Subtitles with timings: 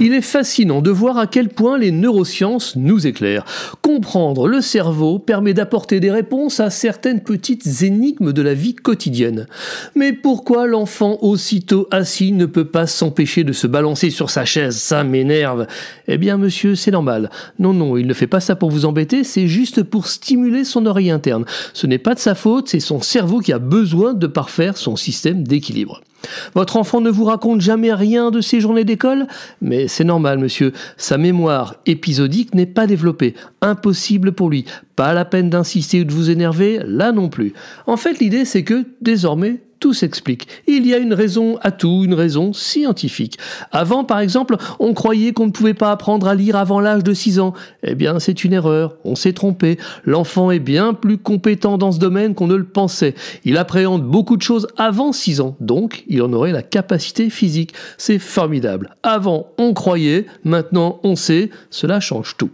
[0.00, 3.44] Il est fascinant de voir à quel point les neurosciences nous éclairent.
[3.82, 9.48] Comprendre le cerveau permet d'apporter des réponses à certaines petites énigmes de la vie quotidienne.
[9.96, 14.76] Mais pourquoi l'enfant aussitôt assis ne peut pas s'empêcher de se balancer sur sa chaise?
[14.76, 15.66] Ça m'énerve.
[16.06, 17.28] Eh bien monsieur, c'est normal.
[17.58, 20.86] Non, non, il ne fait pas ça pour vous embêter, c'est juste pour stimuler son
[20.86, 21.44] oreille interne.
[21.72, 24.94] Ce n'est pas de sa faute, c'est son cerveau qui a besoin de parfaire son
[24.94, 26.02] système d'équilibre.
[26.54, 29.26] Votre enfant ne vous raconte jamais rien de ses journées d'école?
[29.88, 30.72] C'est normal, monsieur.
[30.96, 33.34] Sa mémoire épisodique n'est pas développée.
[33.60, 34.64] Impossible pour lui.
[34.96, 37.52] Pas la peine d'insister ou de vous énerver, là non plus.
[37.86, 40.48] En fait, l'idée, c'est que, désormais, tout s'explique.
[40.66, 43.38] Il y a une raison à tout, une raison scientifique.
[43.72, 47.14] Avant, par exemple, on croyait qu'on ne pouvait pas apprendre à lire avant l'âge de
[47.14, 47.54] 6 ans.
[47.82, 49.78] Eh bien, c'est une erreur, on s'est trompé.
[50.04, 53.14] L'enfant est bien plus compétent dans ce domaine qu'on ne le pensait.
[53.44, 57.74] Il appréhende beaucoup de choses avant 6 ans, donc il en aurait la capacité physique.
[57.96, 58.94] C'est formidable.
[59.02, 62.50] Avant, on croyait, maintenant, on sait, cela change tout.